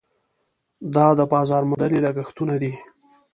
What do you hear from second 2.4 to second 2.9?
دي.